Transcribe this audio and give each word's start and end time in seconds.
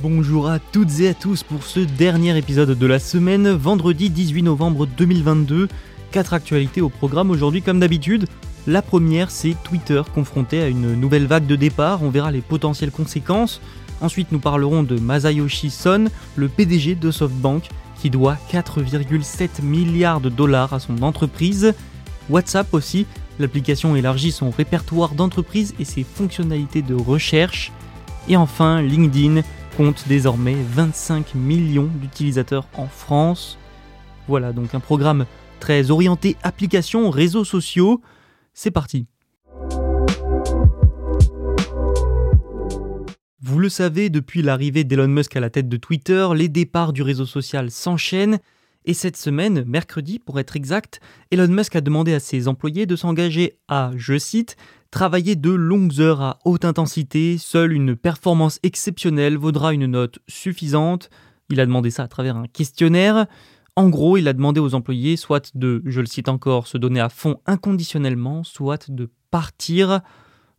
Bonjour 0.00 0.48
à 0.48 0.60
toutes 0.60 1.00
et 1.00 1.08
à 1.08 1.14
tous 1.14 1.42
pour 1.42 1.64
ce 1.64 1.80
dernier 1.80 2.38
épisode 2.38 2.78
de 2.78 2.86
la 2.86 3.00
semaine, 3.00 3.50
vendredi 3.50 4.10
18 4.10 4.44
novembre 4.44 4.86
2022. 4.86 5.66
Quatre 6.12 6.34
actualités 6.34 6.80
au 6.80 6.88
programme 6.88 7.32
aujourd'hui 7.32 7.62
comme 7.62 7.80
d'habitude. 7.80 8.26
La 8.68 8.80
première, 8.80 9.32
c'est 9.32 9.56
Twitter 9.64 10.00
confronté 10.14 10.62
à 10.62 10.68
une 10.68 10.94
nouvelle 10.94 11.26
vague 11.26 11.46
de 11.46 11.56
départ, 11.56 12.04
on 12.04 12.10
verra 12.10 12.30
les 12.30 12.42
potentielles 12.42 12.92
conséquences. 12.92 13.60
Ensuite, 14.00 14.30
nous 14.30 14.38
parlerons 14.38 14.84
de 14.84 15.00
Masayoshi 15.00 15.68
Son, 15.68 16.04
le 16.36 16.48
PDG 16.48 16.94
de 16.94 17.10
SoftBank, 17.10 17.68
qui 18.00 18.08
doit 18.08 18.38
4,7 18.52 19.62
milliards 19.64 20.20
de 20.20 20.28
dollars 20.28 20.74
à 20.74 20.78
son 20.78 21.02
entreprise. 21.02 21.74
WhatsApp 22.30 22.72
aussi, 22.72 23.04
l'application 23.40 23.96
élargit 23.96 24.30
son 24.30 24.50
répertoire 24.50 25.14
d'entreprises 25.14 25.74
et 25.80 25.84
ses 25.84 26.04
fonctionnalités 26.04 26.82
de 26.82 26.94
recherche. 26.94 27.72
Et 28.28 28.36
enfin, 28.36 28.80
LinkedIn 28.80 29.42
compte 29.78 30.08
désormais 30.08 30.56
25 30.72 31.36
millions 31.36 31.88
d'utilisateurs 32.00 32.66
en 32.74 32.88
France. 32.88 33.58
Voilà 34.26 34.52
donc 34.52 34.74
un 34.74 34.80
programme 34.80 35.24
très 35.60 35.92
orienté 35.92 36.36
applications, 36.42 37.10
réseaux 37.10 37.44
sociaux. 37.44 38.00
C'est 38.54 38.72
parti. 38.72 39.06
Vous 43.40 43.60
le 43.60 43.68
savez, 43.68 44.10
depuis 44.10 44.42
l'arrivée 44.42 44.82
d'Elon 44.82 45.06
Musk 45.06 45.36
à 45.36 45.40
la 45.40 45.48
tête 45.48 45.68
de 45.68 45.76
Twitter, 45.76 46.26
les 46.34 46.48
départs 46.48 46.92
du 46.92 47.02
réseau 47.02 47.24
social 47.24 47.70
s'enchaînent. 47.70 48.40
Et 48.88 48.94
cette 48.94 49.18
semaine, 49.18 49.64
mercredi 49.66 50.18
pour 50.18 50.40
être 50.40 50.56
exact, 50.56 51.00
Elon 51.30 51.48
Musk 51.48 51.76
a 51.76 51.82
demandé 51.82 52.14
à 52.14 52.20
ses 52.20 52.48
employés 52.48 52.86
de 52.86 52.96
s'engager 52.96 53.58
à, 53.68 53.90
je 53.96 54.16
cite, 54.16 54.56
travailler 54.90 55.36
de 55.36 55.50
longues 55.50 56.00
heures 56.00 56.22
à 56.22 56.38
haute 56.46 56.64
intensité, 56.64 57.36
seule 57.36 57.74
une 57.74 57.96
performance 57.96 58.58
exceptionnelle 58.62 59.36
vaudra 59.36 59.74
une 59.74 59.84
note 59.84 60.20
suffisante. 60.26 61.10
Il 61.50 61.60
a 61.60 61.66
demandé 61.66 61.90
ça 61.90 62.04
à 62.04 62.08
travers 62.08 62.38
un 62.38 62.46
questionnaire. 62.46 63.26
En 63.76 63.90
gros, 63.90 64.16
il 64.16 64.26
a 64.26 64.32
demandé 64.32 64.58
aux 64.58 64.74
employés 64.74 65.18
soit 65.18 65.54
de, 65.54 65.82
je 65.84 66.00
le 66.00 66.06
cite 66.06 66.30
encore, 66.30 66.66
se 66.66 66.78
donner 66.78 67.00
à 67.00 67.10
fond 67.10 67.42
inconditionnellement, 67.44 68.42
soit 68.42 68.90
de 68.90 69.10
partir. 69.30 70.00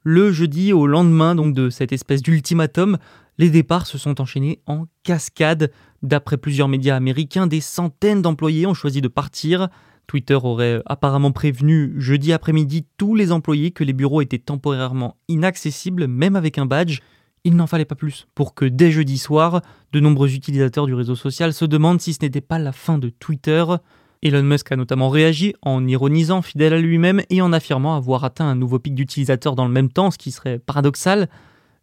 Le 0.04 0.32
jeudi 0.32 0.72
au 0.72 0.86
lendemain 0.86 1.34
de 1.34 1.72
cette 1.72 1.92
espèce 1.94 2.22
d'ultimatum, 2.22 3.00
les 3.40 3.50
départs 3.50 3.88
se 3.88 3.98
sont 3.98 4.22
enchaînés 4.22 4.60
en 4.68 4.86
cascade. 5.04 5.72
D'après 6.04 6.38
plusieurs 6.38 6.68
médias 6.68 6.98
américains, 6.98 7.48
des 7.48 7.62
centaines 7.62 8.22
d'employés 8.22 8.68
ont 8.68 8.74
choisi 8.74 9.02
de 9.02 9.08
partir. 9.08 9.70
Twitter 10.08 10.36
aurait 10.36 10.82
apparemment 10.86 11.32
prévenu 11.32 11.94
jeudi 11.98 12.34
après-midi 12.34 12.86
tous 12.98 13.16
les 13.16 13.32
employés 13.32 13.72
que 13.72 13.86
les 13.86 13.94
bureaux 13.94 14.22
étaient 14.22 14.40
temporairement 14.40 15.16
inaccessibles, 15.30 16.08
même 16.08 16.36
avec 16.36 16.58
un 16.58 16.66
badge. 16.66 17.00
Il 17.46 17.56
n'en 17.56 17.68
fallait 17.68 17.86
pas 17.86 17.96
plus 17.96 18.28
pour 18.36 18.54
que 18.54 18.66
dès 18.66 18.92
jeudi 18.92 19.18
soir, 19.18 19.62
de 19.94 20.02
nombreux 20.02 20.34
utilisateurs 20.34 20.86
du 20.86 20.94
réseau 20.94 21.16
social 21.16 21.54
se 21.54 21.64
demandent 21.64 22.02
si 22.02 22.14
ce 22.14 22.20
n'était 22.22 22.42
pas 22.42 22.60
la 22.60 22.74
fin 22.74 22.98
de 22.98 23.08
Twitter. 23.08 23.64
Elon 24.22 24.44
Musk 24.44 24.70
a 24.74 24.76
notamment 24.76 25.08
réagi 25.08 25.54
en 25.62 25.88
ironisant, 25.88 26.42
fidèle 26.42 26.74
à 26.74 26.80
lui-même, 26.82 27.22
et 27.30 27.42
en 27.42 27.54
affirmant 27.54 27.96
avoir 27.96 28.26
atteint 28.26 28.50
un 28.50 28.56
nouveau 28.56 28.80
pic 28.80 28.96
d'utilisateurs 28.96 29.56
dans 29.56 29.66
le 29.66 29.72
même 29.72 29.90
temps, 29.90 30.12
ce 30.12 30.18
qui 30.18 30.32
serait 30.32 30.60
paradoxal. 30.60 31.30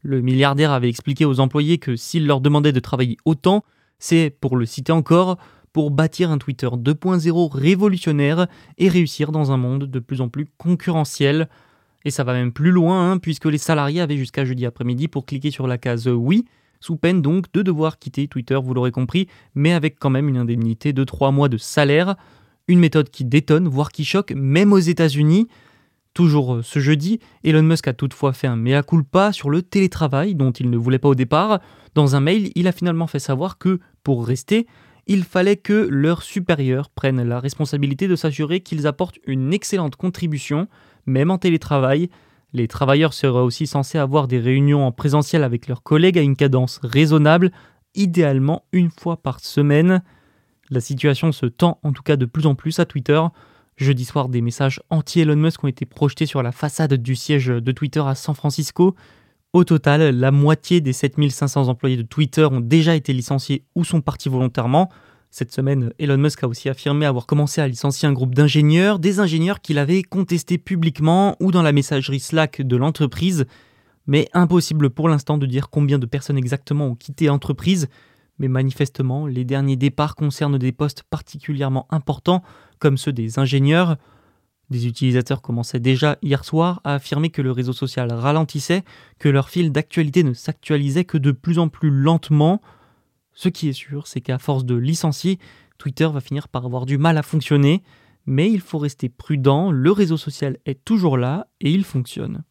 Le 0.07 0.21
milliardaire 0.21 0.71
avait 0.71 0.89
expliqué 0.89 1.25
aux 1.25 1.41
employés 1.41 1.79
que 1.79 1.97
s'il 1.97 2.29
leur 2.29 2.41
demandait 2.41 2.71
de 2.71 2.79
travailler 2.79 3.17
autant, 3.25 3.65
c'est, 3.99 4.31
pour 4.31 4.57
le 4.57 4.65
citer 4.65 4.93
encore, 4.93 5.37
pour 5.73 5.91
bâtir 5.91 6.31
un 6.31 6.39
Twitter 6.39 6.69
2.0 6.69 7.51
révolutionnaire 7.53 8.47
et 8.79 8.89
réussir 8.89 9.33
dans 9.33 9.51
un 9.51 9.57
monde 9.57 9.91
de 9.91 9.99
plus 9.99 10.21
en 10.21 10.29
plus 10.29 10.47
concurrentiel. 10.59 11.49
Et 12.05 12.13
ça 12.13 12.23
va 12.23 12.35
même 12.35 12.53
plus 12.53 12.71
loin, 12.71 13.11
hein, 13.11 13.19
puisque 13.19 13.47
les 13.47 13.59
salariés 13.59 14.01
avaient 14.01 14.17
jusqu'à 14.17 14.45
jeudi 14.45 14.65
après-midi 14.65 15.09
pour 15.09 15.27
cliquer 15.27 15.51
sur 15.51 15.67
la 15.67 15.77
case 15.77 16.07
oui, 16.07 16.45
sous 16.79 16.95
peine 16.95 17.21
donc 17.21 17.53
de 17.53 17.63
devoir 17.63 17.99
quitter 17.99 18.29
Twitter, 18.29 18.61
vous 18.63 18.75
l'aurez 18.75 18.93
compris, 18.93 19.27
mais 19.57 19.73
avec 19.73 19.99
quand 19.99 20.11
même 20.11 20.29
une 20.29 20.37
indemnité 20.37 20.93
de 20.93 21.03
3 21.03 21.33
mois 21.33 21.49
de 21.49 21.57
salaire. 21.57 22.15
Une 22.69 22.79
méthode 22.79 23.11
qui 23.11 23.25
détonne, 23.25 23.67
voire 23.67 23.91
qui 23.91 24.05
choque, 24.05 24.33
même 24.37 24.73
aux 24.73 24.79
États-Unis. 24.79 25.49
Toujours 26.17 26.61
ce 26.63 26.79
jeudi, 26.79 27.21
Elon 27.45 27.63
Musk 27.63 27.89
a 27.89 27.93
toutefois 27.93 28.33
fait 28.33 28.47
un 28.47 28.57
mea 28.57 28.83
culpa 28.83 29.33
sur 29.33 29.51
le 29.51 29.61
télétravail 29.61 30.35
dont 30.35 30.51
il 30.51 30.71
ne 30.71 30.79
voulait 30.79 30.99
pas 30.99 31.11
au 31.11 31.15
départ. 31.15 31.61
Dans 31.95 32.17
un 32.17 32.21
mail, 32.21 32.53
il 32.55 32.67
a 32.67 32.73
finalement 32.73 33.07
fait 33.07 33.19
savoir 33.19 33.59
que, 33.59 33.81
pour 34.03 34.27
rester, 34.27 34.67
il 35.07 35.25
fallait 35.25 35.59
que 35.59 35.75
leurs 35.91 36.23
supérieurs 36.23 36.89
prennent 36.89 37.23
la 37.23 37.39
responsabilité 37.39 38.09
de 38.09 38.17
s'assurer 38.17 38.61
qu'ils 38.61 38.87
apportent 38.87 39.19
une 39.27 39.53
excellente 39.53 39.97
contribution, 39.97 40.69
même 41.05 41.31
en 41.31 41.37
télétravail. 41.37 42.09
Les 42.55 42.67
travailleurs 42.67 43.13
seraient 43.13 43.41
aussi 43.41 43.67
censés 43.67 43.99
avoir 43.99 44.27
des 44.27 44.39
réunions 44.39 44.87
en 44.87 44.93
présentiel 44.93 45.45
avec 45.45 45.69
leurs 45.69 45.83
collègues 45.83 46.17
à 46.17 46.23
une 46.23 46.35
cadence 46.35 46.81
raisonnable, 46.83 47.53
idéalement 47.95 48.65
une 48.73 48.91
fois 48.91 49.19
par 49.19 49.41
semaine. 49.41 50.03
La 50.71 50.81
situation 50.81 51.31
se 51.31 51.45
tend 51.45 51.79
en 51.83 51.93
tout 51.93 52.03
cas 52.03 52.17
de 52.17 52.25
plus 52.25 52.47
en 52.47 52.55
plus 52.55 52.79
à 52.79 52.87
Twitter. 52.87 53.21
Jeudi 53.77 54.07
soir, 54.07 54.31
des 54.31 54.41
messages 54.41 54.81
anti-Elon 54.89 55.37
Musk 55.37 55.63
ont 55.63 55.69
été 55.69 55.85
projetés 55.85 56.25
sur 56.25 56.43
la 56.43 56.51
façade 56.51 56.95
du 56.95 57.15
siège 57.15 57.49
de 57.49 57.73
Twitter 57.73 58.01
à 58.01 58.15
San 58.15 58.35
Francisco. 58.35 58.95
Au 59.53 59.65
total, 59.65 60.19
la 60.19 60.31
moitié 60.31 60.81
des 60.81 60.95
7500 60.95 61.69
employés 61.69 61.99
de 61.99 62.03
Twitter 62.03 62.45
ont 62.45 62.61
déjà 62.61 62.95
été 62.95 63.13
licenciés 63.13 63.65
ou 63.75 63.85
sont 63.85 64.01
partis 64.01 64.31
volontairement. 64.31 64.89
Cette 65.31 65.53
semaine, 65.53 65.93
Elon 65.99 66.17
Musk 66.17 66.43
a 66.43 66.49
aussi 66.49 66.71
affirmé 66.71 67.05
avoir 67.05 67.27
commencé 67.27 67.61
à 67.61 67.69
licencier 67.69 68.09
un 68.09 68.15
groupe 68.15 68.35
d'ingénieurs, 68.35 68.99
des 68.99 69.21
ingénieurs 69.21 69.61
qu'il 69.61 69.79
avait 69.79 70.03
contestés 70.03 70.57
publiquement 70.57 71.37
ou 71.39 71.53
dans 71.53 71.63
la 71.63 71.73
messagerie 71.73 72.21
Slack 72.21 72.63
de 72.63 72.77
l'entreprise. 72.77 73.45
Mais 74.07 74.27
impossible 74.33 74.89
pour 74.89 75.11
l'instant 75.11 75.37
de 75.37 75.45
dire 75.45 75.69
combien 75.69 75.99
de 75.99 76.07
personnes 76.07 76.39
exactement 76.39 76.87
ont 76.87 76.95
quitté 76.95 77.27
l'entreprise. 77.27 77.89
Mais 78.39 78.49
manifestement, 78.49 79.27
les 79.27 79.45
derniers 79.45 79.77
départs 79.77 80.15
concernent 80.15 80.59
des 80.59 80.73
postes 80.73 81.03
particulièrement 81.05 81.87
importants, 81.91 82.43
comme 82.79 82.99
ceux 82.99 83.13
des 83.13 83.39
ingénieurs. 83.39 83.97
Des 84.69 84.87
utilisateurs 84.87 85.43
commençaient 85.43 85.81
déjà 85.81 86.19
hier 86.23 86.45
soir 86.45 86.81
à 86.85 86.95
affirmer 86.95 87.31
que 87.31 87.41
le 87.41 87.53
réseau 87.53 87.73
social 87.73 88.13
ralentissait, 88.13 88.83
que 89.19 89.29
leur 89.29 89.49
fil 89.49 89.71
d'actualité 89.71 90.25
ne 90.25 90.33
s'actualisait 90.33 91.05
que 91.05 91.19
de 91.19 91.31
plus 91.31 91.59
en 91.59 91.69
plus 91.69 91.91
lentement. 91.91 92.61
Ce 93.33 93.49
qui 93.49 93.69
est 93.69 93.73
sûr, 93.73 94.07
c'est 94.07 94.21
qu'à 94.21 94.39
force 94.39 94.65
de 94.65 94.75
licencier, 94.75 95.39
Twitter 95.79 96.09
va 96.13 96.21
finir 96.21 96.49
par 96.49 96.67
avoir 96.67 96.85
du 96.85 96.99
mal 96.99 97.17
à 97.17 97.23
fonctionner, 97.23 97.83
mais 98.27 98.51
il 98.51 98.61
faut 98.61 98.79
rester 98.79 99.09
prudent, 99.09 99.71
le 99.71 99.93
réseau 99.93 100.17
social 100.17 100.59
est 100.67 100.85
toujours 100.85 101.17
là 101.17 101.47
et 101.61 101.71
il 101.71 101.85
fonctionne. 101.85 102.43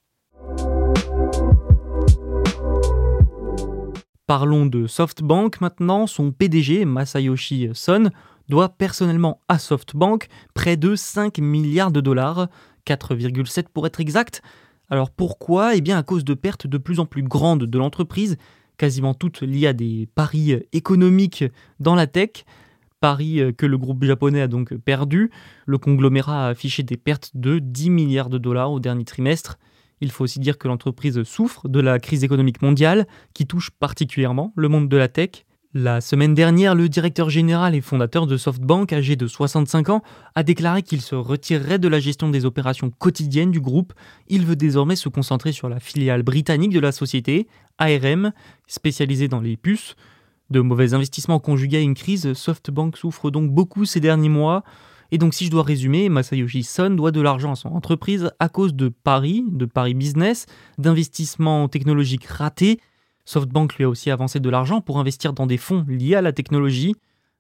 Parlons 4.28 4.66
de 4.66 4.88
SoftBank 4.88 5.62
maintenant, 5.62 6.08
son 6.08 6.32
PDG 6.32 6.86
Masayoshi 6.86 7.70
Son 7.74 8.10
doit 8.50 8.70
personnellement 8.70 9.40
à 9.48 9.60
SoftBank 9.60 10.30
près 10.56 10.78
de 10.78 10.96
5 10.96 11.38
milliards 11.38 11.92
de 11.92 12.02
dollars, 12.02 12.48
4,7 12.88 13.66
pour 13.72 13.86
être 13.86 14.00
exact. 14.00 14.42
Alors 14.90 15.12
pourquoi? 15.12 15.76
Eh 15.76 15.82
bien 15.82 15.96
à 15.96 16.02
cause 16.02 16.26
de 16.26 16.34
pertes 16.34 16.66
de 16.66 16.80
plus 16.80 17.00
en 17.00 17.06
plus 17.06 17.22
grandes 17.22 17.66
de 17.66 17.78
l'entreprise, 17.78 18.38
quasiment 18.78 19.14
toutes 19.14 19.42
liées 19.42 19.68
à 19.68 19.74
des 19.74 20.10
paris 20.16 20.60
économiques 20.74 21.44
dans 21.80 21.94
la 21.94 22.08
tech, 22.08 22.46
paris 23.02 23.42
que 23.56 23.68
le 23.68 23.78
groupe 23.78 24.04
japonais 24.04 24.42
a 24.42 24.48
donc 24.48 24.74
perdu. 24.74 25.30
Le 25.68 25.78
conglomérat 25.78 26.48
a 26.48 26.50
affiché 26.50 26.82
des 26.82 26.98
pertes 26.98 27.30
de 27.36 27.60
10 27.60 27.92
milliards 27.92 28.30
de 28.30 28.40
dollars 28.40 28.72
au 28.72 28.80
dernier 28.80 29.06
trimestre. 29.06 29.60
Il 30.02 30.12
faut 30.12 30.24
aussi 30.24 30.40
dire 30.40 30.58
que 30.58 30.68
l'entreprise 30.68 31.24
souffre 31.24 31.68
de 31.68 31.80
la 31.80 32.00
crise 32.00 32.24
économique 32.24 32.62
mondiale 32.62 33.08
qui 33.34 33.46
touche 33.46 33.72
particulièrement 33.72 34.54
le 34.56 34.68
monde 34.68 34.90
de 34.90 34.98
la 34.98 35.08
tech. 35.08 35.46
La 35.78 36.00
semaine 36.00 36.34
dernière, 36.34 36.74
le 36.74 36.88
directeur 36.88 37.30
général 37.30 37.76
et 37.76 37.82
fondateur 37.82 38.28
de 38.28 38.38
SoftBank, 38.38 38.94
âgé 38.94 39.18
de 39.18 39.28
65 39.28 39.90
ans, 39.90 40.04
a 40.34 40.42
déclaré 40.42 40.84
qu'il 40.84 41.02
se 41.02 41.16
retirerait 41.16 41.80
de 41.80 41.90
la 41.90 42.00
gestion 42.00 42.30
des 42.30 42.46
opérations 42.46 42.90
quotidiennes 42.90 43.52
du 43.52 43.60
groupe. 43.60 43.92
Il 44.30 44.46
veut 44.46 44.56
désormais 44.56 44.96
se 44.96 45.10
concentrer 45.10 45.52
sur 45.52 45.68
la 45.68 45.82
filiale 45.82 46.24
britannique 46.24 46.72
de 46.72 46.80
la 46.80 46.94
société, 46.94 47.48
ARM, 47.78 48.32
spécialisée 48.68 49.28
dans 49.28 49.42
les 49.42 49.58
puces. 49.58 49.96
De 50.50 50.62
mauvais 50.62 50.94
investissements 50.94 51.40
conjugués 51.40 51.78
à 51.78 51.82
une 51.82 51.94
crise, 51.94 52.32
SoftBank 52.32 52.96
souffre 52.96 53.30
donc 53.30 53.52
beaucoup 53.52 53.84
ces 53.84 54.00
derniers 54.00 54.30
mois. 54.30 54.64
Et 55.12 55.18
donc 55.18 55.34
si 55.34 55.46
je 55.46 55.52
dois 55.52 55.64
résumer, 55.64 56.10
Masayoshi 56.10 56.64
Son 56.64 56.90
doit 56.92 57.12
de 57.12 57.22
l'argent 57.22 57.52
à 57.52 57.56
son 57.56 57.70
entreprise 57.70 58.32
à 58.40 58.50
cause 58.50 58.74
de 58.74 58.90
paris, 58.90 59.44
de 59.48 59.66
paris 59.66 59.94
business, 59.94 60.46
d'investissements 60.78 61.68
technologiques 61.68 62.26
ratés. 62.26 62.80
SoftBank 63.26 63.76
lui 63.76 63.86
a 63.86 63.90
aussi 63.90 64.12
avancé 64.12 64.40
de 64.40 64.50
l'argent 64.50 64.82
pour 64.82 65.00
investir 65.00 65.34
dans 65.34 65.48
des 65.48 65.58
fonds 65.58 65.86
liés 65.88 66.16
à 66.16 66.22
la 66.22 66.32
technologie, 66.32 66.96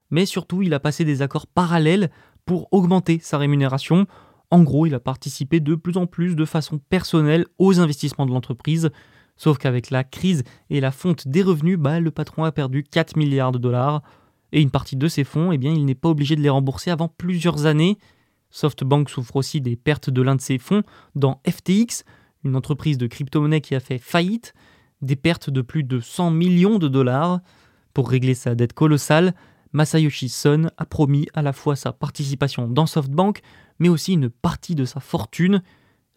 mais 0.10 0.26
surtout 0.26 0.62
il 0.62 0.74
a 0.74 0.80
passé 0.80 1.06
des 1.06 1.22
accords 1.22 1.48
parallèles 1.48 2.10
pour 2.46 2.68
augmenter 2.72 3.20
sa 3.22 3.38
rémunération. 3.38 4.06
En 4.52 4.64
gros, 4.64 4.86
il 4.86 4.94
a 4.96 5.00
participé 5.00 5.60
de 5.60 5.76
plus 5.76 5.98
en 5.98 6.06
plus 6.06 6.36
de 6.36 6.46
façon 6.46 6.80
personnelle 6.90 7.46
aux 7.58 7.80
investissements 7.80 8.26
de 8.26 8.32
l'entreprise, 8.32 8.92
sauf 9.38 9.58
qu'avec 9.58 9.90
la 9.90 10.04
crise 10.04 10.44
et 10.70 10.80
la 10.80 10.92
fonte 10.92 11.28
des 11.28 11.42
revenus, 11.42 11.78
bah, 11.78 12.00
le 12.00 12.12
patron 12.12 12.44
a 12.44 12.52
perdu 12.52 12.84
4 12.84 13.18
milliards 13.18 13.52
de 13.52 13.58
dollars, 13.58 14.02
et 14.52 14.62
une 14.62 14.72
partie 14.72 14.96
de 14.96 15.08
ces 15.08 15.24
fonds, 15.24 15.52
eh 15.52 15.58
bien, 15.58 15.74
il 15.74 15.86
n'est 15.86 15.96
pas 15.96 16.10
obligé 16.10 16.36
de 16.36 16.42
les 16.42 16.50
rembourser 16.50 16.92
avant 16.92 17.08
plusieurs 17.08 17.66
années. 17.66 17.98
SoftBank 18.52 19.10
souffre 19.10 19.36
aussi 19.36 19.62
des 19.62 19.76
pertes 19.76 20.10
de 20.10 20.22
l'un 20.22 20.36
de 20.36 20.42
ses 20.42 20.58
fonds 20.58 20.84
dans 21.16 21.42
FTX, 21.48 22.04
une 22.44 22.56
entreprise 22.56 22.98
de 22.98 23.08
crypto-monnaie 23.08 23.62
qui 23.62 23.76
a 23.76 23.80
fait 23.80 23.98
faillite, 23.98 24.54
des 25.02 25.16
pertes 25.16 25.50
de 25.50 25.62
plus 25.62 25.84
de 25.84 26.00
100 26.00 26.32
millions 26.32 26.80
de 26.80 26.88
dollars. 26.88 27.40
Pour 27.94 28.10
régler 28.10 28.34
sa 28.34 28.56
dette 28.56 28.74
colossale, 28.74 29.34
Masayoshi 29.74 30.30
Son 30.30 30.70
a 30.78 30.86
promis 30.86 31.28
à 31.34 31.42
la 31.42 31.52
fois 31.52 31.76
sa 31.76 31.92
participation 31.92 32.70
dans 32.70 32.86
SoftBank, 32.86 33.42
mais 33.80 33.90
aussi 33.90 34.14
une 34.14 34.30
partie 34.30 34.76
de 34.76 34.86
sa 34.86 35.02
fortune. 35.02 35.62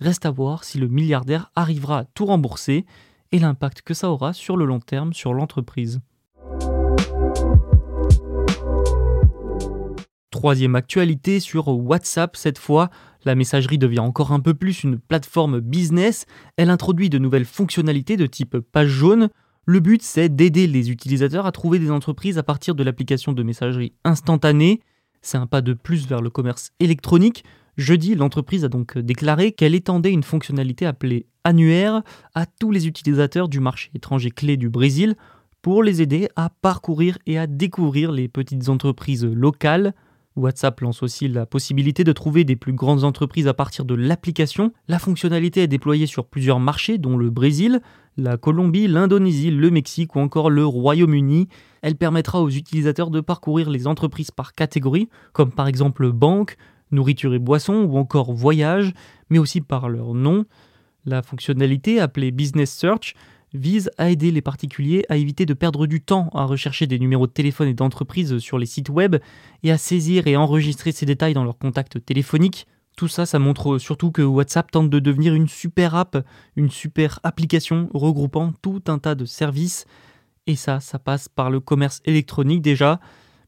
Reste 0.01 0.27
à 0.27 0.31
voir 0.31 0.63
si 0.63 0.79
le 0.79 0.87
milliardaire 0.87 1.51
arrivera 1.57 2.01
à 2.01 2.05
tout 2.05 2.27
rembourser 2.27 2.87
et 3.33 3.39
l'impact 3.39 3.83
que 3.83 3.95
ça 3.95 4.11
aura 4.11 4.33
sur 4.33 4.57
le 4.57 4.65
long 4.65 4.81
terme 4.81 5.13
sur 5.13 5.35
l'entreprise. 5.35 6.01
Troisième 10.39 10.77
actualité 10.77 11.41
sur 11.41 11.67
WhatsApp 11.67 12.37
cette 12.37 12.59
fois, 12.59 12.91
la 13.25 13.35
messagerie 13.35 13.77
devient 13.77 13.99
encore 13.99 14.31
un 14.31 14.39
peu 14.39 14.55
plus 14.55 14.85
une 14.85 14.97
plateforme 14.97 15.59
business, 15.59 16.27
elle 16.57 16.71
introduit 16.71 17.11
de 17.11 17.19
nouvelles 17.19 17.45
fonctionnalités 17.45 18.17
de 18.17 18.25
type 18.25 18.57
page 18.59 18.87
jaune. 18.87 19.31
Le 19.67 19.81
but 19.81 20.01
c'est 20.01 20.29
d'aider 20.29 20.69
les 20.69 20.93
utilisateurs 20.93 21.45
à 21.45 21.51
trouver 21.51 21.81
des 21.81 21.91
entreprises 21.91 22.39
à 22.39 22.45
partir 22.45 22.77
de 22.77 22.85
l'application 22.85 23.33
de 23.33 23.43
messagerie 23.43 23.95
instantanée. 24.05 24.81
C'est 25.23 25.39
un 25.39 25.49
pas 25.49 25.61
de 25.61 25.73
plus 25.73 26.07
vers 26.07 26.23
le 26.23 26.31
commerce 26.31 26.71
électronique. 26.79 27.43
Jeudi, 27.77 28.15
l'entreprise 28.15 28.65
a 28.65 28.69
donc 28.69 28.97
déclaré 28.97 29.51
qu'elle 29.51 29.75
étendait 29.75 30.13
une 30.13 30.23
fonctionnalité 30.23 30.87
appelée 30.87 31.27
annuaire 31.43 32.03
à 32.37 32.47
tous 32.47 32.71
les 32.71 32.87
utilisateurs 32.87 33.49
du 33.49 33.59
marché 33.59 33.91
étranger 33.93 34.31
clé 34.31 34.57
du 34.57 34.69
Brésil 34.69 35.17
pour 35.63 35.83
les 35.83 36.01
aider 36.01 36.29
à 36.37 36.49
parcourir 36.49 37.19
et 37.27 37.41
à 37.41 37.49
découvrir 37.49 38.13
les 38.13 38.29
petites 38.29 38.69
entreprises 38.69 39.25
locales. 39.25 39.95
WhatsApp 40.39 40.81
lance 40.81 41.03
aussi 41.03 41.29
la 41.29 41.47
possibilité 41.47 42.05
de 42.05 42.13
trouver 42.13 42.45
des 42.45 42.57
plus 42.57 42.73
grandes 42.73 43.05
entreprises 43.05 43.49
à 43.49 43.55
partir 43.55 43.85
de 43.85 43.95
l'application. 43.95 44.73
La 44.87 44.99
fonctionnalité 44.99 45.63
est 45.63 45.69
déployée 45.69 46.07
sur 46.07 46.27
plusieurs 46.27 46.61
marchés, 46.61 46.99
dont 46.99 47.17
le 47.17 47.31
Brésil, 47.31 47.81
la 48.17 48.37
Colombie, 48.37 48.89
l'Indonésie, 48.89 49.51
le 49.51 49.71
Mexique 49.71 50.15
ou 50.17 50.21
encore 50.21 50.51
le 50.51 50.65
Royaume-Uni. 50.65 51.49
Elle 51.83 51.97
permettra 51.97 52.41
aux 52.43 52.51
utilisateurs 52.51 53.11
de 53.11 53.21
parcourir 53.21 53.69
les 53.71 53.87
entreprises 53.87 54.31
par 54.31 54.55
catégorie, 54.55 55.09
comme 55.33 55.51
par 55.51 55.69
exemple 55.69 56.11
banque, 56.13 56.57
nourriture 56.91 57.35
et 57.35 57.39
boissons 57.39 57.85
ou 57.85 57.99
encore 57.99 58.33
voyage, 58.33 58.93
mais 59.31 59.39
aussi 59.39 59.61
par 59.61 59.89
leur 59.89 60.15
nom. 60.15 60.45
La 61.05 61.23
fonctionnalité 61.23 62.01
appelée 62.01 62.31
Business 62.31 62.73
Search 62.73 63.15
vise 63.55 63.91
à 63.99 64.11
aider 64.11 64.31
les 64.31 64.43
particuliers 64.43 65.05
à 65.09 65.17
éviter 65.17 65.47
de 65.47 65.55
perdre 65.55 65.87
du 65.87 66.01
temps 66.01 66.31
à 66.35 66.45
rechercher 66.45 66.87
des 66.87 66.99
numéros 66.99 67.27
de 67.27 67.33
téléphone 67.33 67.69
et 67.69 67.75
d'entreprise 67.75 68.39
sur 68.39 68.59
les 68.59 68.67
sites 68.67 68.91
web 68.91 69.17
et 69.63 69.71
à 69.71 69.79
saisir 69.79 70.27
et 70.27 70.37
enregistrer 70.37 70.93
ces 70.93 71.07
détails 71.07 71.35
dans 71.35 71.45
leurs 71.45 71.59
contacts 71.59 72.05
téléphoniques. 72.05 72.67
Tout 72.97 73.09
ça, 73.09 73.27
ça 73.27 73.39
montre 73.39 73.79
surtout 73.79 74.11
que 74.11 74.23
WhatsApp 74.23 74.73
tente 74.73 74.91
de 74.91 74.99
devenir 74.99 75.33
une 75.33 75.47
super 75.47 75.95
app, 75.95 76.27
une 76.57 76.69
super 76.69 77.21
application 77.23 77.89
regroupant 77.95 78.53
tout 78.61 78.83
un 78.89 78.99
tas 78.99 79.15
de 79.15 79.25
services. 79.25 79.87
Et 80.49 80.57
ça, 80.57 80.81
ça 80.81 80.99
passe 80.99 81.29
par 81.29 81.49
le 81.49 81.61
commerce 81.61 82.01
électronique 82.07 82.61
déjà, 82.61 82.99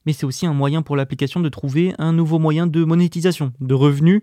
mais 0.07 0.13
c'est 0.13 0.25
aussi 0.25 0.47
un 0.47 0.55
moyen 0.55 0.83
pour 0.83 0.97
l'application 0.97 1.41
de 1.41 1.49
trouver 1.49 1.95
un 1.99 2.13
nouveau 2.13 2.39
moyen 2.39 2.67
de 2.69 2.85
monétisation, 2.85 3.53
de 3.61 3.75
revenus. 3.75 4.23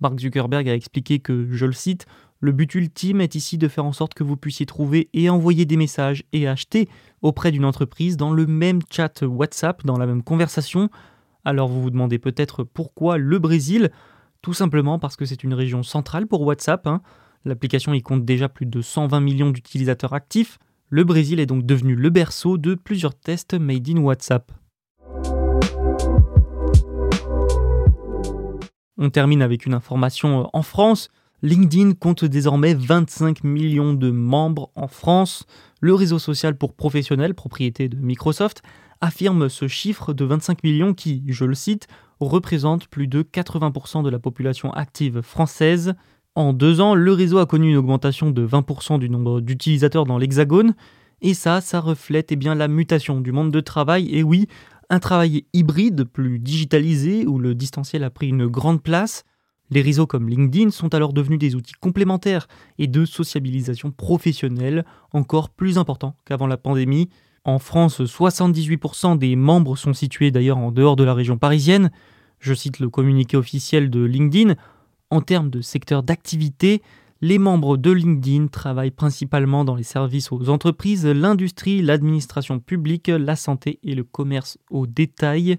Mark 0.00 0.18
Zuckerberg 0.18 0.68
a 0.68 0.74
expliqué 0.74 1.20
que, 1.20 1.46
je 1.52 1.66
le 1.66 1.72
cite, 1.72 2.06
le 2.44 2.52
but 2.52 2.74
ultime 2.74 3.22
est 3.22 3.36
ici 3.36 3.56
de 3.56 3.68
faire 3.68 3.86
en 3.86 3.94
sorte 3.94 4.12
que 4.12 4.22
vous 4.22 4.36
puissiez 4.36 4.66
trouver 4.66 5.08
et 5.14 5.30
envoyer 5.30 5.64
des 5.64 5.78
messages 5.78 6.24
et 6.34 6.46
acheter 6.46 6.90
auprès 7.22 7.50
d'une 7.50 7.64
entreprise 7.64 8.18
dans 8.18 8.34
le 8.34 8.46
même 8.46 8.80
chat 8.90 9.22
WhatsApp, 9.22 9.82
dans 9.86 9.96
la 9.96 10.04
même 10.04 10.22
conversation. 10.22 10.90
Alors 11.46 11.68
vous 11.68 11.80
vous 11.80 11.90
demandez 11.90 12.18
peut-être 12.18 12.62
pourquoi 12.62 13.16
le 13.16 13.38
Brésil? 13.38 13.90
Tout 14.42 14.52
simplement 14.52 14.98
parce 14.98 15.16
que 15.16 15.24
c'est 15.24 15.42
une 15.42 15.54
région 15.54 15.82
centrale 15.82 16.26
pour 16.26 16.42
WhatsApp. 16.42 16.86
Hein. 16.86 17.00
L'application 17.46 17.94
y 17.94 18.02
compte 18.02 18.26
déjà 18.26 18.50
plus 18.50 18.66
de 18.66 18.82
120 18.82 19.20
millions 19.20 19.50
d'utilisateurs 19.50 20.12
actifs. 20.12 20.58
Le 20.90 21.02
Brésil 21.02 21.40
est 21.40 21.46
donc 21.46 21.64
devenu 21.64 21.94
le 21.94 22.10
berceau 22.10 22.58
de 22.58 22.74
plusieurs 22.74 23.18
tests 23.18 23.54
made 23.54 23.88
in 23.88 24.02
WhatsApp. 24.02 24.52
On 28.98 29.08
termine 29.08 29.40
avec 29.40 29.64
une 29.64 29.72
information 29.72 30.50
en 30.52 30.62
France. 30.62 31.08
LinkedIn 31.44 31.92
compte 31.92 32.24
désormais 32.24 32.72
25 32.72 33.44
millions 33.44 33.92
de 33.92 34.10
membres 34.10 34.70
en 34.74 34.88
France. 34.88 35.44
Le 35.82 35.92
réseau 35.92 36.18
social 36.18 36.56
pour 36.56 36.72
professionnels, 36.72 37.34
propriété 37.34 37.90
de 37.90 37.98
Microsoft, 37.98 38.62
affirme 39.02 39.50
ce 39.50 39.68
chiffre 39.68 40.14
de 40.14 40.24
25 40.24 40.64
millions 40.64 40.94
qui, 40.94 41.22
je 41.28 41.44
le 41.44 41.54
cite, 41.54 41.86
représente 42.18 42.88
plus 42.88 43.08
de 43.08 43.22
80% 43.22 44.02
de 44.02 44.08
la 44.08 44.18
population 44.18 44.72
active 44.72 45.20
française. 45.20 45.92
En 46.34 46.54
deux 46.54 46.80
ans, 46.80 46.94
le 46.94 47.12
réseau 47.12 47.36
a 47.36 47.44
connu 47.44 47.72
une 47.72 47.76
augmentation 47.76 48.30
de 48.30 48.46
20% 48.46 48.98
du 48.98 49.10
nombre 49.10 49.42
d'utilisateurs 49.42 50.06
dans 50.06 50.16
l'Hexagone. 50.16 50.74
Et 51.20 51.34
ça, 51.34 51.60
ça 51.60 51.78
reflète 51.78 52.32
eh 52.32 52.36
bien, 52.36 52.54
la 52.54 52.68
mutation 52.68 53.20
du 53.20 53.32
monde 53.32 53.50
de 53.50 53.60
travail. 53.60 54.08
Et 54.16 54.22
oui, 54.22 54.46
un 54.88 54.98
travail 54.98 55.44
hybride, 55.52 56.04
plus 56.04 56.38
digitalisé, 56.38 57.26
où 57.26 57.38
le 57.38 57.54
distanciel 57.54 58.02
a 58.02 58.08
pris 58.08 58.28
une 58.28 58.46
grande 58.46 58.82
place. 58.82 59.24
Les 59.70 59.82
réseaux 59.82 60.06
comme 60.06 60.28
LinkedIn 60.28 60.70
sont 60.70 60.94
alors 60.94 61.12
devenus 61.12 61.38
des 61.38 61.54
outils 61.54 61.74
complémentaires 61.80 62.48
et 62.78 62.86
de 62.86 63.04
sociabilisation 63.04 63.90
professionnelle 63.90 64.84
encore 65.12 65.50
plus 65.50 65.78
importants 65.78 66.16
qu'avant 66.24 66.46
la 66.46 66.56
pandémie. 66.56 67.08
En 67.44 67.58
France, 67.58 68.00
78% 68.00 69.18
des 69.18 69.36
membres 69.36 69.76
sont 69.76 69.92
situés 69.92 70.30
d'ailleurs 70.30 70.58
en 70.58 70.70
dehors 70.70 70.96
de 70.96 71.04
la 71.04 71.14
région 71.14 71.38
parisienne. 71.38 71.90
Je 72.40 72.54
cite 72.54 72.78
le 72.78 72.88
communiqué 72.88 73.36
officiel 73.36 73.90
de 73.90 74.02
LinkedIn. 74.02 74.54
En 75.10 75.20
termes 75.20 75.50
de 75.50 75.60
secteur 75.60 76.02
d'activité, 76.02 76.82
les 77.20 77.38
membres 77.38 77.76
de 77.76 77.90
LinkedIn 77.90 78.48
travaillent 78.48 78.90
principalement 78.90 79.64
dans 79.64 79.74
les 79.74 79.82
services 79.82 80.30
aux 80.30 80.50
entreprises, 80.50 81.06
l'industrie, 81.06 81.80
l'administration 81.80 82.60
publique, 82.60 83.08
la 83.08 83.36
santé 83.36 83.78
et 83.82 83.94
le 83.94 84.04
commerce 84.04 84.58
au 84.70 84.86
détail. 84.86 85.58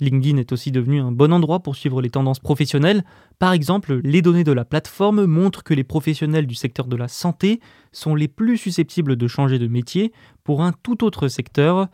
LinkedIn 0.00 0.36
est 0.38 0.52
aussi 0.52 0.70
devenu 0.72 1.00
un 1.00 1.12
bon 1.12 1.32
endroit 1.32 1.60
pour 1.60 1.76
suivre 1.76 2.02
les 2.02 2.10
tendances 2.10 2.40
professionnelles. 2.40 3.04
Par 3.38 3.52
exemple, 3.52 4.00
les 4.04 4.22
données 4.22 4.44
de 4.44 4.52
la 4.52 4.64
plateforme 4.64 5.24
montrent 5.24 5.64
que 5.64 5.74
les 5.74 5.84
professionnels 5.84 6.46
du 6.46 6.54
secteur 6.54 6.86
de 6.86 6.96
la 6.96 7.08
santé 7.08 7.60
sont 7.92 8.14
les 8.14 8.28
plus 8.28 8.58
susceptibles 8.58 9.16
de 9.16 9.28
changer 9.28 9.58
de 9.58 9.68
métier 9.68 10.12
pour 10.44 10.62
un 10.62 10.72
tout 10.72 11.04
autre 11.04 11.28
secteur. 11.28 11.88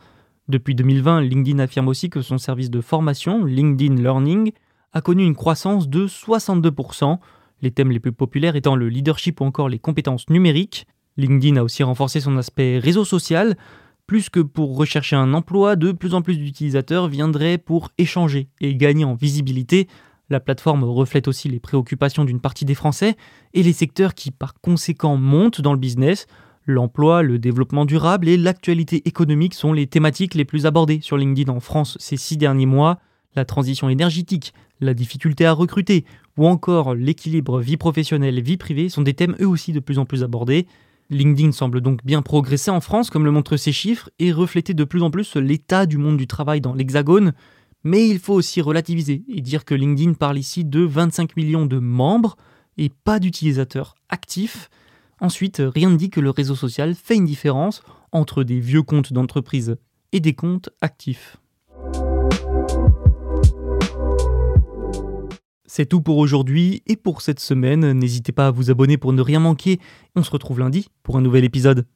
Depuis 0.49 0.75
2020, 0.75 1.21
LinkedIn 1.21 1.59
affirme 1.59 1.87
aussi 1.87 2.09
que 2.09 2.21
son 2.21 2.37
service 2.37 2.69
de 2.69 2.81
formation, 2.81 3.45
LinkedIn 3.45 3.95
Learning, 3.95 4.51
a 4.91 5.01
connu 5.01 5.23
une 5.25 5.35
croissance 5.35 5.89
de 5.89 6.07
62%, 6.07 7.17
les 7.61 7.71
thèmes 7.71 7.91
les 7.91 7.99
plus 7.99 8.11
populaires 8.11 8.55
étant 8.55 8.75
le 8.75 8.89
leadership 8.89 9.39
ou 9.39 9.45
encore 9.45 9.69
les 9.69 9.79
compétences 9.79 10.29
numériques. 10.29 10.85
LinkedIn 11.15 11.57
a 11.57 11.63
aussi 11.63 11.83
renforcé 11.83 12.19
son 12.19 12.37
aspect 12.37 12.79
réseau 12.79 13.05
social 13.05 13.55
plus 14.13 14.29
que 14.29 14.41
pour 14.41 14.77
rechercher 14.77 15.15
un 15.15 15.33
emploi, 15.33 15.75
de 15.75 15.91
plus 15.91 16.13
en 16.13 16.21
plus 16.21 16.37
d'utilisateurs 16.37 17.07
viendraient 17.07 17.57
pour 17.57 17.89
échanger 17.97 18.47
et 18.61 18.75
gagner 18.75 19.05
en 19.05 19.15
visibilité. 19.15 19.87
La 20.29 20.39
plateforme 20.39 20.83
reflète 20.83 21.27
aussi 21.27 21.49
les 21.49 21.59
préoccupations 21.59 22.23
d'une 22.23 22.39
partie 22.39 22.63
des 22.63 22.75
Français 22.75 23.15
et 23.55 23.63
les 23.63 23.73
secteurs 23.73 24.13
qui 24.13 24.29
par 24.29 24.53
conséquent 24.61 25.17
montent 25.17 25.61
dans 25.61 25.73
le 25.73 25.79
business. 25.79 26.27
L'emploi, 26.67 27.23
le 27.23 27.39
développement 27.39 27.85
durable 27.85 28.29
et 28.29 28.37
l'actualité 28.37 29.01
économique 29.07 29.55
sont 29.55 29.73
les 29.73 29.87
thématiques 29.87 30.35
les 30.35 30.45
plus 30.45 30.67
abordées 30.67 30.99
sur 31.01 31.17
LinkedIn 31.17 31.51
en 31.51 31.59
France 31.59 31.97
ces 31.99 32.15
six 32.15 32.37
derniers 32.37 32.67
mois. 32.67 32.99
la 33.35 33.45
transition 33.45 33.89
énergétique, 33.89 34.53
la 34.79 34.93
difficulté 34.93 35.43
à 35.47 35.53
recruter, 35.53 36.05
ou 36.37 36.45
encore 36.45 36.93
l'équilibre 36.93 37.59
vie 37.59 37.77
professionnelle 37.77 38.43
vie 38.43 38.57
privée 38.57 38.89
sont 38.89 39.01
des 39.01 39.15
thèmes 39.15 39.35
eux 39.41 39.47
aussi 39.47 39.71
de 39.71 39.79
plus 39.79 39.97
en 39.97 40.05
plus 40.05 40.23
abordés. 40.23 40.67
LinkedIn 41.13 41.51
semble 41.51 41.81
donc 41.81 42.03
bien 42.03 42.21
progresser 42.21 42.71
en 42.71 42.81
France, 42.81 43.09
comme 43.09 43.25
le 43.25 43.31
montrent 43.31 43.57
ses 43.57 43.71
chiffres, 43.71 44.09
et 44.19 44.31
refléter 44.31 44.73
de 44.73 44.83
plus 44.83 45.01
en 45.01 45.11
plus 45.11 45.35
l'état 45.35 45.85
du 45.85 45.97
monde 45.97 46.17
du 46.17 46.27
travail 46.27 46.61
dans 46.61 46.73
l'Hexagone. 46.73 47.33
Mais 47.83 48.07
il 48.07 48.19
faut 48.19 48.33
aussi 48.33 48.61
relativiser 48.61 49.23
et 49.27 49.41
dire 49.41 49.65
que 49.65 49.75
LinkedIn 49.75 50.13
parle 50.13 50.37
ici 50.37 50.63
de 50.63 50.81
25 50.81 51.35
millions 51.35 51.65
de 51.65 51.79
membres 51.79 52.37
et 52.77 52.89
pas 52.89 53.19
d'utilisateurs 53.19 53.95
actifs. 54.09 54.69
Ensuite, 55.19 55.61
rien 55.63 55.89
ne 55.89 55.97
dit 55.97 56.09
que 56.09 56.19
le 56.19 56.29
réseau 56.29 56.55
social 56.55 56.95
fait 56.95 57.15
une 57.15 57.25
différence 57.25 57.81
entre 58.11 58.43
des 58.43 58.59
vieux 58.59 58.83
comptes 58.83 59.13
d'entreprise 59.13 59.75
et 60.11 60.19
des 60.19 60.33
comptes 60.33 60.69
actifs. 60.81 61.37
C'est 65.75 65.87
tout 65.87 66.01
pour 66.01 66.19
aujourd'hui 66.19 66.83
et 66.85 66.95
pour 66.95 67.23
cette 67.23 67.39
semaine. 67.39 67.93
N'hésitez 67.93 68.31
pas 68.31 68.45
à 68.45 68.51
vous 68.51 68.69
abonner 68.69 68.99
pour 68.99 69.11
ne 69.11 69.23
rien 69.23 69.39
manquer. 69.39 69.79
On 70.15 70.21
se 70.21 70.29
retrouve 70.29 70.59
lundi 70.59 70.87
pour 71.01 71.17
un 71.17 71.21
nouvel 71.21 71.43
épisode. 71.45 71.87